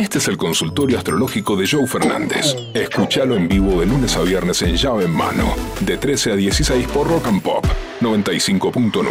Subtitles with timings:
[0.00, 2.56] Este es el consultorio astrológico de Joe Fernández.
[2.72, 6.88] Escúchalo en vivo de lunes a viernes en llave en mano, de 13 a 16
[6.88, 7.66] por Rock and Pop
[8.00, 9.04] 95.9.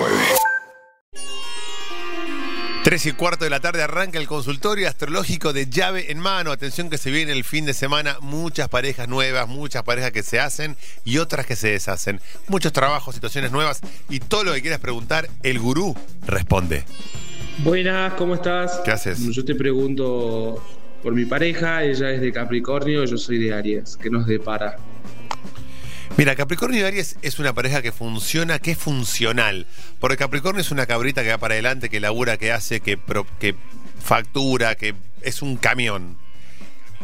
[2.83, 6.52] 3 y cuarto de la tarde arranca el consultorio astrológico de llave en mano.
[6.52, 10.40] Atención que se viene el fin de semana, muchas parejas nuevas, muchas parejas que se
[10.40, 10.76] hacen
[11.06, 12.19] y otras que se deshacen.
[12.47, 15.96] Muchos trabajos, situaciones nuevas y todo lo que quieras preguntar, el gurú
[16.26, 16.84] responde.
[17.59, 18.81] Buenas, ¿cómo estás?
[18.84, 19.20] ¿Qué haces?
[19.20, 20.63] Yo te pregunto
[21.02, 24.77] por mi pareja, ella es de Capricornio, yo soy de Aries, ¿qué nos depara?
[26.17, 29.67] Mira, Capricornio y Aries es una pareja que funciona, que es funcional.
[29.99, 32.99] Porque Capricornio es una cabrita que va para adelante, que labura, que hace, que,
[33.40, 33.55] que
[34.04, 36.17] factura, que es un camión.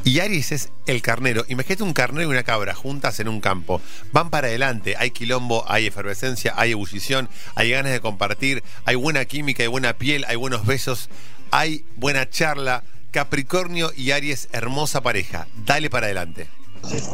[0.03, 1.45] Y Aries es el carnero.
[1.47, 3.81] Imagínate un carnero y una cabra juntas en un campo.
[4.11, 4.95] Van para adelante.
[4.97, 9.93] Hay quilombo, hay efervescencia, hay ebullición, hay ganas de compartir, hay buena química, hay buena
[9.93, 11.09] piel, hay buenos besos,
[11.51, 12.83] hay buena charla.
[13.15, 15.47] Capricornio y Aries, hermosa pareja.
[15.65, 16.49] Dale para adelante.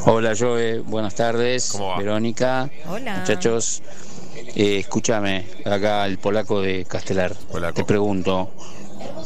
[0.08, 1.70] Hola Joe, buenas tardes.
[1.74, 2.00] ¿Cómo va?
[2.00, 2.72] Verónica.
[2.88, 3.20] Hola.
[3.20, 3.84] Muchachos,
[4.56, 7.36] eh, escúchame, acá el polaco de Castelar.
[7.52, 7.76] Polaco.
[7.76, 8.52] Te pregunto,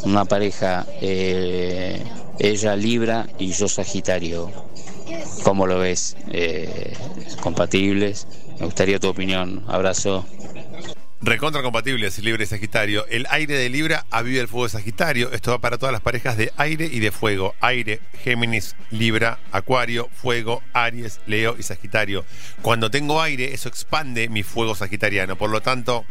[0.03, 2.03] una pareja, eh,
[2.39, 4.51] ella Libra y yo Sagitario,
[5.43, 6.17] ¿cómo lo ves?
[6.29, 6.93] Eh,
[7.39, 8.27] ¿Compatibles?
[8.59, 9.63] Me gustaría tu opinión.
[9.69, 10.25] Abrazo.
[11.25, 13.07] Recontra compatibles, Libra y Sagitario.
[13.07, 15.31] El aire de Libra aviva el fuego de Sagitario.
[15.31, 17.55] Esto va para todas las parejas de aire y de fuego.
[17.61, 22.25] Aire, Géminis, Libra, Acuario, Fuego, Aries, Leo y Sagitario.
[22.61, 25.35] Cuando tengo aire, eso expande mi fuego sagitariano.
[25.35, 26.05] Por lo tanto,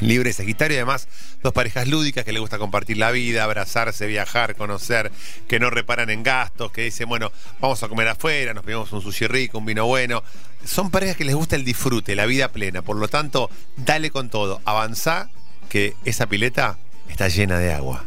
[0.00, 1.08] Libra y Sagitario, además,
[1.42, 5.12] dos parejas lúdicas que les gusta compartir la vida, abrazarse, viajar, conocer,
[5.48, 9.02] que no reparan en gastos, que dicen, bueno, vamos a comer afuera, nos pedimos un
[9.02, 10.22] sushi rico, un vino bueno.
[10.64, 12.82] Son parejas que les gusta el disfrute, la vida plena.
[12.82, 15.28] Por lo tanto, dale con todo, avanzá,
[15.68, 16.78] que esa pileta
[17.08, 18.04] está llena de agua.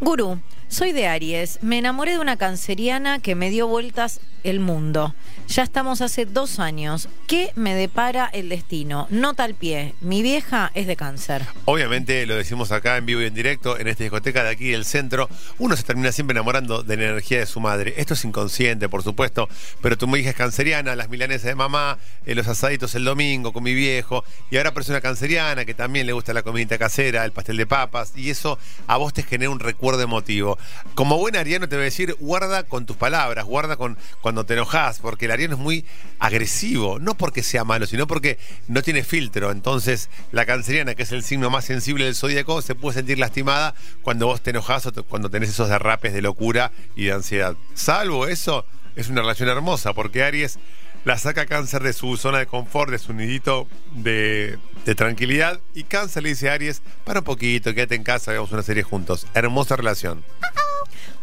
[0.00, 1.58] Gurú, soy de Aries.
[1.62, 5.14] Me enamoré de una canceriana que me dio vueltas el mundo.
[5.48, 7.08] Ya estamos hace dos años.
[7.26, 9.06] ¿Qué me depara el destino?
[9.10, 9.94] Nota al pie.
[10.00, 11.44] Mi vieja es de cáncer.
[11.64, 14.84] Obviamente, lo decimos acá en vivo y en directo, en esta discoteca de aquí del
[14.84, 17.94] centro, uno se termina siempre enamorando de la energía de su madre.
[17.96, 19.48] Esto es inconsciente, por supuesto,
[19.82, 23.62] pero tu hija es canceriana, las milanesas de mamá, eh, los asaditos el domingo con
[23.62, 27.56] mi viejo, y ahora una canceriana que también le gusta la comidita casera, el pastel
[27.56, 30.58] de papas, y eso a vos te genera un recuerdo emotivo.
[30.94, 33.96] Como buen ariano te voy a decir, guarda con tus palabras, guarda con
[34.34, 35.84] cuando te enojas, porque el ariano es muy
[36.18, 38.36] agresivo, no porque sea malo, sino porque
[38.66, 39.52] no tiene filtro.
[39.52, 43.76] Entonces, la canceriana, que es el signo más sensible del zodíaco, se puede sentir lastimada
[44.02, 47.54] cuando vos te enojas o cuando tenés esos derrapes de locura y de ansiedad.
[47.74, 50.58] Salvo eso, es una relación hermosa, porque Aries
[51.04, 54.58] la saca cáncer de su zona de confort, de su nidito de,
[54.96, 58.62] tranquilidad, y cáncer le dice a Aries, para un poquito, quédate en casa, hagamos una
[58.62, 59.28] serie juntos.
[59.32, 60.24] Hermosa relación.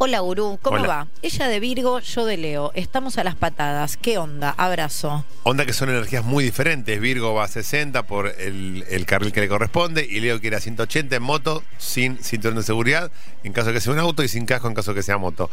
[0.03, 0.57] Hola, Gurú.
[0.63, 0.87] ¿Cómo Hola.
[0.87, 1.07] va?
[1.21, 2.71] Ella de Virgo, yo de Leo.
[2.73, 3.97] Estamos a las patadas.
[3.97, 4.49] ¿Qué onda?
[4.57, 5.23] Abrazo.
[5.43, 6.99] Onda que son energías muy diferentes.
[6.99, 10.59] Virgo va a 60 por el, el carril que le corresponde y Leo quiere a
[10.59, 13.11] 180 en moto, sin cinturón de seguridad,
[13.43, 15.19] en caso de que sea un auto y sin casco en caso de que sea
[15.19, 15.51] moto.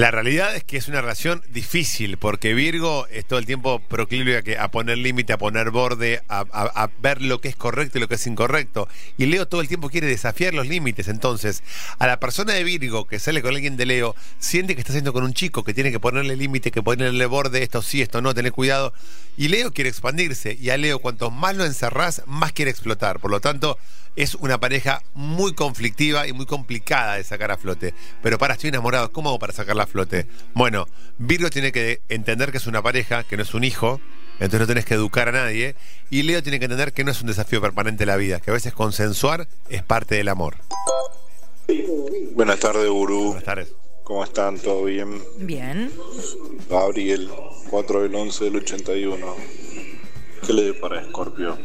[0.00, 4.38] La realidad es que es una relación difícil porque Virgo es todo el tiempo proclive
[4.38, 8.00] a, que- a poner límite, a poner borde, a, ver lo que es correcto y
[8.00, 8.88] lo que es incorrecto.
[9.18, 11.08] Y Leo todo el tiempo quiere desafiar los límites.
[11.08, 11.62] Entonces,
[11.98, 15.12] a la persona de Virgo que sale con alguien de Leo, siente que está haciendo
[15.12, 18.32] con un chico que tiene que ponerle límite, que ponerle borde, esto sí, esto no,
[18.32, 18.94] tener cuidado.
[19.36, 20.56] Y Leo quiere expandirse.
[20.58, 23.20] Y a Leo, cuanto más lo encerrás, más quiere explotar.
[23.20, 23.76] Por lo tanto,
[24.16, 27.94] es una pareja muy conflictiva y muy complicada de sacar a flote.
[28.22, 30.26] Pero para, estoy enamorado, ¿cómo hago para sacarla a flote?
[30.54, 30.86] Bueno,
[31.18, 34.00] Virgo tiene que entender que es una pareja, que no es un hijo,
[34.34, 35.74] entonces no tenés que educar a nadie.
[36.10, 38.54] Y Leo tiene que entender que no es un desafío permanente la vida, que a
[38.54, 40.56] veces consensuar es parte del amor.
[42.34, 43.26] Buenas tardes, Gurú.
[43.26, 43.68] Buenas tardes.
[44.02, 44.58] ¿Cómo están?
[44.58, 45.22] ¿Todo bien?
[45.38, 45.92] Bien.
[46.68, 47.30] Gabriel,
[47.70, 49.36] 4 del 11 del 81.
[50.50, 51.56] ¿Qué le para Scorpio?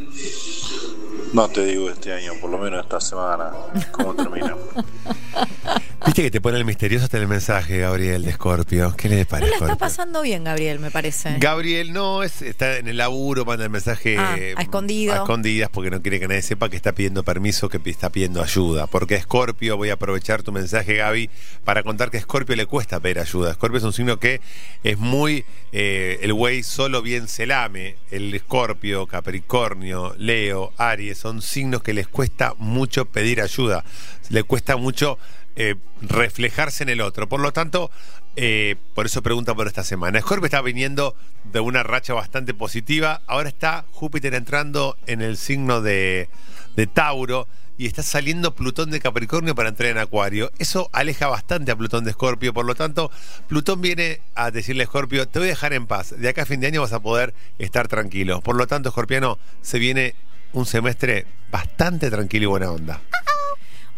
[1.32, 3.50] No te digo este año, por lo menos esta semana.
[3.90, 4.54] ¿Cómo termina?
[6.06, 8.94] Viste que te pone el misterioso hasta el mensaje, Gabriel, de Scorpio.
[8.96, 9.50] ¿Qué le No parece?
[9.50, 11.36] la está pasando bien, Gabriel, me parece.
[11.40, 15.12] Gabriel no es, está en el laburo, manda el mensaje Ah, a escondido.
[15.14, 18.40] a escondidas porque no quiere que nadie sepa que está pidiendo permiso, que está pidiendo
[18.40, 18.86] ayuda.
[18.86, 21.28] Porque Scorpio, voy a aprovechar tu mensaje, Gaby,
[21.64, 23.52] para contar que a Scorpio le cuesta pedir ayuda.
[23.54, 24.40] Scorpio es un signo que
[24.84, 27.96] es muy, eh, el güey solo bien se lame.
[28.12, 33.84] El Scorpio, Capricornio, Leo, Aries, son signos que les cuesta mucho pedir ayuda.
[34.28, 35.18] Le cuesta mucho
[35.56, 37.28] eh, reflejarse en el otro.
[37.28, 37.90] Por lo tanto,
[38.36, 40.20] eh, por eso pregunta por esta semana.
[40.20, 43.22] Scorpio está viniendo de una racha bastante positiva.
[43.26, 46.28] Ahora está Júpiter entrando en el signo de,
[46.76, 47.48] de Tauro.
[47.78, 50.50] y está saliendo Plutón de Capricornio para entrar en Acuario.
[50.58, 53.10] Eso aleja bastante a Plutón de Escorpio, por lo tanto,
[53.48, 56.46] Plutón viene a decirle a Escorpio, te voy a dejar en paz, de acá a
[56.46, 58.40] fin de año vas a poder estar tranquilo.
[58.40, 60.14] Por lo tanto, Escorpiano, se viene
[60.52, 63.00] un semestre bastante tranquilo y buena onda.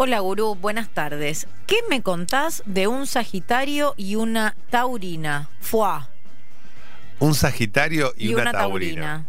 [0.01, 1.49] Hola gurú, buenas tardes.
[1.67, 5.51] ¿Qué me contás de un Sagitario y una Taurina?
[5.61, 6.09] Fuá.
[7.19, 9.27] Un Sagitario y, una, taurina.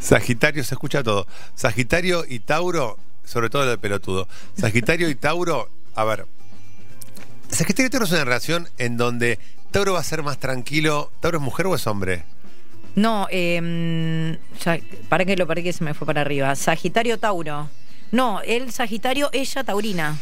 [0.00, 1.28] Sagitario, se escucha todo.
[1.54, 4.26] Sagitario y Tauro, sobre todo el pelotudo.
[4.58, 6.26] Sagitario y Tauro, a ver.
[7.50, 9.38] Sagitario y Tauro es una relación en donde
[9.70, 11.12] Tauro va a ser más tranquilo.
[11.20, 12.24] ¿Tauro es mujer o es hombre?
[12.96, 14.36] No, eh,
[15.08, 16.56] para que lo para que se me fue para arriba.
[16.56, 17.68] Sagitario Tauro.
[18.14, 20.16] No, el Sagitario, ella Taurina.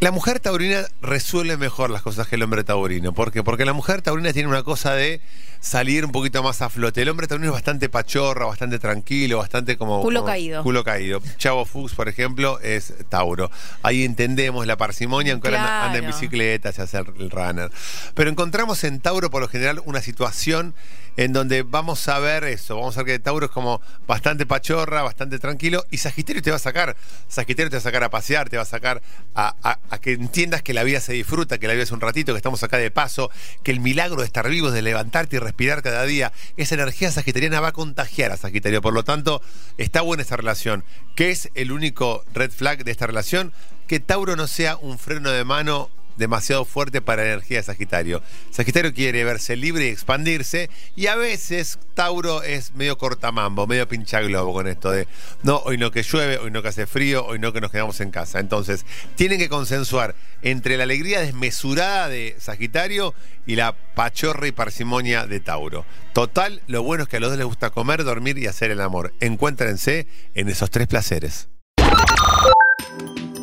[0.00, 3.12] La mujer taurina resuelve mejor las cosas que el hombre taurino.
[3.12, 3.44] ¿Por qué?
[3.44, 5.20] Porque la mujer taurina tiene una cosa de
[5.60, 7.02] salir un poquito más a flote.
[7.02, 10.02] El hombre taurino es bastante pachorra, bastante tranquilo, bastante como...
[10.02, 10.64] Culo caído.
[10.64, 11.22] Culo caído.
[11.38, 13.52] Chavo Fuchs, por ejemplo, es Tauro.
[13.84, 17.70] Ahí entendemos la parsimonia, aunque ahora anda en bicicleta, se hace el runner.
[18.14, 20.74] Pero encontramos en Tauro, por lo general, una situación
[21.16, 22.76] en donde vamos a ver eso.
[22.76, 25.84] Vamos a ver que Tauro es como bastante pachorra, bastante tranquilo.
[25.90, 26.96] Y Sagitario te va a sacar.
[27.28, 29.02] Sagitario te va a sacar a pasear, te va a sacar
[29.34, 32.38] a, que entiendas que la vida se disfruta, que la vida es un ratito, que
[32.38, 33.30] estamos acá de paso,
[33.62, 37.60] que el milagro de estar vivos, de levantarte y respirar cada día, esa energía sagitariana
[37.60, 38.82] va a contagiar a Sagitario.
[38.82, 39.42] Por lo tanto,
[39.78, 40.84] está buena esa relación.
[41.14, 43.52] ¿Qué es el único red flag de esta relación?
[43.86, 48.22] Que Tauro no sea un freno de mano demasiado fuerte para la energía de Sagitario.
[48.50, 54.20] Sagitario quiere verse libre y expandirse y a veces Tauro es medio cortamambo, medio pincha
[54.20, 55.06] globo con esto de
[55.42, 58.00] no, hoy no que llueve, hoy no que hace frío, hoy no que nos quedamos
[58.00, 58.40] en casa.
[58.40, 58.84] Entonces,
[59.16, 63.14] tienen que consensuar entre la alegría desmesurada de Sagitario
[63.46, 65.84] y la pachorra y parsimonia de Tauro.
[66.12, 68.80] Total, lo bueno es que a los dos les gusta comer, dormir y hacer el
[68.80, 69.12] amor.
[69.20, 71.48] Encuéntrense en esos tres placeres.